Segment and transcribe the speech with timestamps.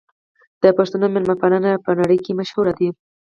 [0.63, 2.89] د پښتنو مېلمه پالنه په نړۍ کې مشهوره ده.